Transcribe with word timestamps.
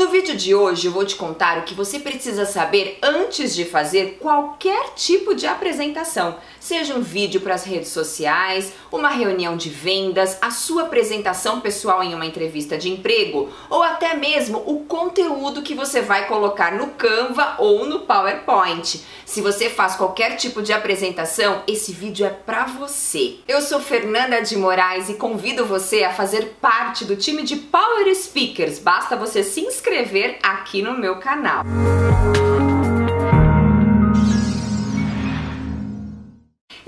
No 0.00 0.08
vídeo 0.08 0.34
de 0.34 0.54
hoje 0.54 0.86
eu 0.86 0.92
vou 0.92 1.04
te 1.04 1.14
contar 1.14 1.58
o 1.58 1.62
que 1.64 1.74
você 1.74 1.98
precisa 1.98 2.46
saber 2.46 2.98
antes 3.02 3.54
de 3.54 3.66
fazer 3.66 4.16
qualquer 4.18 4.94
tipo 4.94 5.34
de 5.34 5.46
apresentação, 5.46 6.38
seja 6.58 6.94
um 6.94 7.02
vídeo 7.02 7.42
para 7.42 7.52
as 7.52 7.64
redes 7.64 7.90
sociais, 7.90 8.72
uma 8.90 9.10
reunião 9.10 9.58
de 9.58 9.68
vendas, 9.68 10.38
a 10.40 10.50
sua 10.50 10.84
apresentação 10.84 11.60
pessoal 11.60 12.02
em 12.02 12.14
uma 12.14 12.24
entrevista 12.24 12.78
de 12.78 12.88
emprego 12.88 13.50
ou 13.68 13.82
até 13.82 14.14
mesmo 14.14 14.62
o 14.64 14.86
conteúdo 14.86 15.60
que 15.60 15.74
você 15.74 16.00
vai 16.00 16.26
colocar 16.26 16.72
no 16.72 16.86
Canva 16.92 17.56
ou 17.58 17.84
no 17.84 18.00
PowerPoint. 18.00 19.04
Se 19.26 19.42
você 19.42 19.68
faz 19.68 19.96
qualquer 19.96 20.36
tipo 20.36 20.62
de 20.62 20.72
apresentação, 20.72 21.62
esse 21.66 21.92
vídeo 21.92 22.24
é 22.24 22.30
para 22.30 22.64
você. 22.64 23.36
Eu 23.46 23.60
sou 23.60 23.78
Fernanda 23.78 24.40
de 24.40 24.56
Moraes 24.56 25.10
e 25.10 25.14
convido 25.14 25.66
você 25.66 26.04
a 26.04 26.12
fazer 26.12 26.56
parte 26.58 27.04
do 27.04 27.16
time 27.16 27.42
de 27.42 27.56
Power 27.56 28.12
Speakers. 28.16 28.78
Basta 28.78 29.14
você 29.14 29.44
se 29.44 29.60
inscrever 29.60 29.89
inscrever 29.90 30.38
aqui 30.42 30.82
no 30.82 30.96
meu 30.96 31.16
canal. 31.16 31.64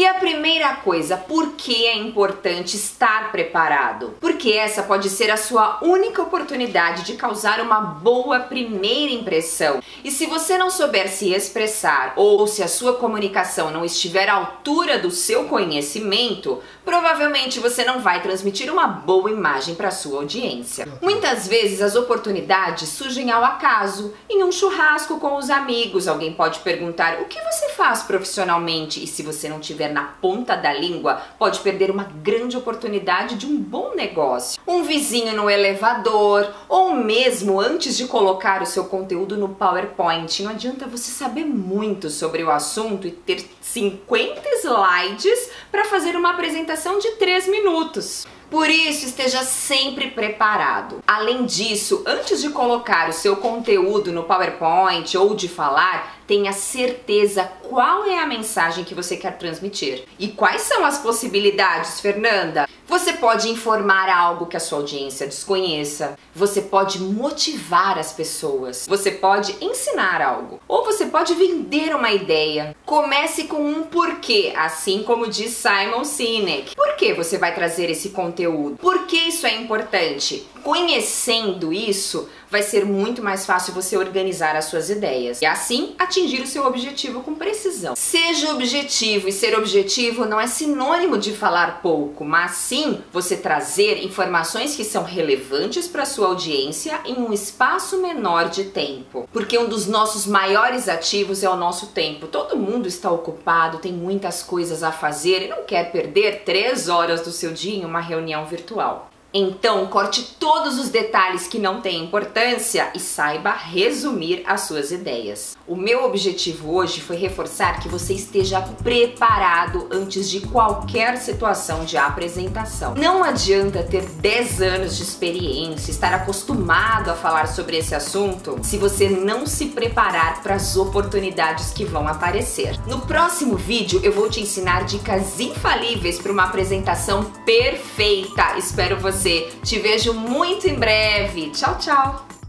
E 0.00 0.06
a 0.06 0.14
primeira 0.14 0.76
coisa, 0.76 1.14
por 1.14 1.56
que 1.58 1.84
é 1.84 1.94
importante 1.94 2.74
estar 2.74 3.30
preparado? 3.30 4.14
Porque 4.18 4.50
essa 4.50 4.82
pode 4.82 5.10
ser 5.10 5.30
a 5.30 5.36
sua 5.36 5.78
única 5.82 6.22
oportunidade 6.22 7.02
de 7.02 7.18
causar 7.18 7.60
uma 7.60 7.82
boa 7.82 8.40
primeira 8.40 9.12
impressão. 9.12 9.82
E 10.02 10.10
se 10.10 10.24
você 10.24 10.56
não 10.56 10.70
souber 10.70 11.10
se 11.10 11.34
expressar 11.34 12.14
ou 12.16 12.46
se 12.46 12.62
a 12.62 12.66
sua 12.66 12.94
comunicação 12.94 13.70
não 13.70 13.84
estiver 13.84 14.30
à 14.30 14.36
altura 14.36 14.98
do 14.98 15.10
seu 15.10 15.44
conhecimento, 15.44 16.62
provavelmente 16.82 17.60
você 17.60 17.84
não 17.84 18.00
vai 18.00 18.22
transmitir 18.22 18.72
uma 18.72 18.86
boa 18.86 19.30
imagem 19.30 19.74
para 19.74 19.90
sua 19.90 20.20
audiência. 20.20 20.88
Muitas 21.02 21.46
vezes 21.46 21.82
as 21.82 21.94
oportunidades 21.94 22.88
surgem 22.88 23.30
ao 23.30 23.44
acaso, 23.44 24.14
em 24.30 24.42
um 24.42 24.50
churrasco 24.50 25.20
com 25.20 25.36
os 25.36 25.50
amigos. 25.50 26.08
Alguém 26.08 26.32
pode 26.32 26.60
perguntar: 26.60 27.20
"O 27.20 27.26
que 27.26 27.38
você 27.38 27.68
faz 27.76 28.02
profissionalmente?" 28.02 29.04
E 29.04 29.06
se 29.06 29.22
você 29.22 29.46
não 29.46 29.60
tiver 29.60 29.89
na 29.90 30.04
ponta 30.04 30.56
da 30.56 30.72
língua, 30.72 31.20
pode 31.38 31.60
perder 31.60 31.90
uma 31.90 32.04
grande 32.04 32.56
oportunidade 32.56 33.36
de 33.36 33.46
um 33.46 33.56
bom 33.56 33.94
negócio. 33.94 34.60
Um 34.66 34.82
vizinho 34.82 35.34
no 35.34 35.50
elevador, 35.50 36.48
ou 36.68 36.94
mesmo 36.94 37.60
antes 37.60 37.96
de 37.96 38.06
colocar 38.06 38.62
o 38.62 38.66
seu 38.66 38.84
conteúdo 38.84 39.36
no 39.36 39.50
PowerPoint. 39.50 40.42
Não 40.42 40.52
adianta 40.52 40.86
você 40.86 41.10
saber 41.10 41.44
muito 41.44 42.10
sobre 42.10 42.42
o 42.42 42.50
assunto 42.50 43.06
e 43.06 43.10
ter 43.10 43.44
50 43.60 44.40
slides 44.62 45.50
para 45.70 45.84
fazer 45.84 46.16
uma 46.16 46.30
apresentação 46.30 46.98
de 46.98 47.12
3 47.12 47.48
minutos. 47.48 48.26
Por 48.50 48.68
isso, 48.68 49.06
esteja 49.06 49.44
sempre 49.44 50.10
preparado. 50.10 51.02
Além 51.06 51.46
disso, 51.46 52.02
antes 52.04 52.42
de 52.42 52.50
colocar 52.50 53.08
o 53.08 53.12
seu 53.12 53.36
conteúdo 53.36 54.10
no 54.10 54.24
PowerPoint 54.24 55.16
ou 55.16 55.36
de 55.36 55.48
falar, 55.48 56.20
tenha 56.26 56.52
certeza 56.52 57.50
qual 57.62 58.04
é 58.04 58.18
a 58.18 58.26
mensagem 58.26 58.84
que 58.84 58.94
você 58.94 59.16
quer 59.16 59.38
transmitir. 59.38 60.04
E 60.18 60.28
quais 60.28 60.62
são 60.62 60.84
as 60.84 60.98
possibilidades, 60.98 62.00
Fernanda? 62.00 62.68
Você 62.86 63.12
pode 63.12 63.48
informar 63.48 64.08
algo 64.08 64.46
que 64.46 64.56
a 64.56 64.60
sua 64.60 64.78
audiência 64.78 65.24
desconheça, 65.24 66.18
você 66.34 66.60
pode 66.60 67.00
motivar 67.00 67.96
as 67.96 68.12
pessoas, 68.12 68.84
você 68.88 69.12
pode 69.12 69.56
ensinar 69.60 70.20
algo, 70.20 70.58
ou 70.66 70.84
você 70.84 71.06
pode 71.06 71.34
vender 71.34 71.94
uma 71.94 72.10
ideia. 72.10 72.76
Comece 72.84 73.44
com 73.44 73.64
um 73.64 73.84
porquê, 73.84 74.52
assim 74.56 75.04
como 75.04 75.28
diz 75.28 75.52
Simon 75.52 76.04
Sinek. 76.04 76.74
Por 76.74 76.89
que 77.00 77.14
você 77.14 77.38
vai 77.38 77.54
trazer 77.54 77.88
esse 77.88 78.10
conteúdo? 78.10 78.76
Por 78.76 79.06
que 79.06 79.16
isso 79.16 79.46
é 79.46 79.56
importante? 79.56 80.46
Conhecendo 80.62 81.72
isso, 81.72 82.28
vai 82.50 82.62
ser 82.62 82.84
muito 82.84 83.22
mais 83.22 83.46
fácil 83.46 83.72
você 83.72 83.96
organizar 83.96 84.56
as 84.56 84.66
suas 84.66 84.90
ideias 84.90 85.40
e 85.40 85.46
assim 85.46 85.94
atingir 85.98 86.42
o 86.42 86.46
seu 86.46 86.66
objetivo 86.66 87.22
com 87.22 87.34
precisão. 87.34 87.94
Seja 87.96 88.52
objetivo 88.52 89.28
e 89.28 89.32
ser 89.32 89.56
objetivo 89.56 90.26
não 90.26 90.40
é 90.40 90.46
sinônimo 90.46 91.16
de 91.16 91.32
falar 91.32 91.80
pouco, 91.80 92.24
mas 92.24 92.52
sim 92.52 93.02
você 93.12 93.36
trazer 93.36 94.04
informações 94.04 94.74
que 94.74 94.84
são 94.84 95.04
relevantes 95.04 95.86
para 95.86 96.04
sua 96.04 96.28
audiência 96.28 97.00
em 97.04 97.14
um 97.14 97.32
espaço 97.32 98.00
menor 98.02 98.48
de 98.48 98.64
tempo. 98.64 99.28
Porque 99.32 99.58
um 99.58 99.68
dos 99.68 99.86
nossos 99.86 100.26
maiores 100.26 100.88
ativos 100.88 101.42
é 101.42 101.48
o 101.48 101.56
nosso 101.56 101.88
tempo. 101.88 102.26
Todo 102.26 102.56
mundo 102.56 102.88
está 102.88 103.10
ocupado, 103.10 103.78
tem 103.78 103.92
muitas 103.92 104.42
coisas 104.42 104.82
a 104.82 104.90
fazer 104.90 105.42
e 105.42 105.48
não 105.48 105.64
quer 105.64 105.92
perder 105.92 106.42
três 106.44 106.88
horas 106.88 107.20
do 107.20 107.30
seu 107.30 107.52
dia 107.52 107.76
em 107.76 107.84
uma 107.84 108.00
reunião 108.00 108.44
virtual. 108.44 109.10
Então, 109.32 109.86
corte 109.86 110.36
todos 110.40 110.76
os 110.78 110.88
detalhes 110.88 111.46
que 111.46 111.58
não 111.58 111.80
têm 111.80 112.02
importância 112.02 112.90
e 112.94 112.98
saiba 112.98 113.52
resumir 113.52 114.42
as 114.44 114.62
suas 114.62 114.90
ideias. 114.90 115.56
O 115.68 115.76
meu 115.76 116.04
objetivo 116.04 116.74
hoje 116.74 117.00
foi 117.00 117.14
reforçar 117.14 117.78
que 117.78 117.88
você 117.88 118.12
esteja 118.12 118.60
preparado 118.60 119.88
antes 119.92 120.28
de 120.28 120.40
qualquer 120.40 121.16
situação 121.18 121.84
de 121.84 121.96
apresentação. 121.96 122.94
Não 122.96 123.22
adianta 123.22 123.84
ter 123.84 124.02
10 124.02 124.62
anos 124.62 124.96
de 124.96 125.04
experiência, 125.04 125.92
estar 125.92 126.12
acostumado 126.12 127.10
a 127.10 127.14
falar 127.14 127.46
sobre 127.46 127.76
esse 127.76 127.94
assunto, 127.94 128.58
se 128.62 128.78
você 128.78 129.08
não 129.08 129.46
se 129.46 129.66
preparar 129.66 130.42
para 130.42 130.56
as 130.56 130.76
oportunidades 130.76 131.70
que 131.70 131.84
vão 131.84 132.08
aparecer. 132.08 132.76
No 132.84 133.02
próximo 133.02 133.56
vídeo, 133.56 134.00
eu 134.02 134.12
vou 134.12 134.28
te 134.28 134.40
ensinar 134.40 134.84
dicas 134.84 135.38
infalíveis 135.38 136.18
para 136.18 136.32
uma 136.32 136.44
apresentação 136.44 137.22
perfeita. 137.44 138.58
Espero 138.58 138.98
você. 139.20 139.48
Te 139.62 139.78
vejo 139.78 140.14
muito 140.14 140.66
em 140.66 140.74
breve. 140.74 141.50
Tchau, 141.50 141.76
tchau! 141.78 142.39